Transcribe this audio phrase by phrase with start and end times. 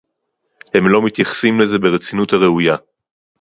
[0.73, 2.75] הם לא מתייחסים לזה ברצינות הראויה